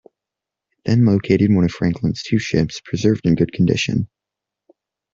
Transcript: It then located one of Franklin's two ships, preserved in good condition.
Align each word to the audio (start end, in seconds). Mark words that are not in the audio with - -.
It 0.77 0.81
then 0.85 1.05
located 1.05 1.53
one 1.53 1.63
of 1.63 1.69
Franklin's 1.69 2.23
two 2.23 2.39
ships, 2.39 2.81
preserved 2.83 3.27
in 3.27 3.35
good 3.35 3.53
condition. 3.53 4.09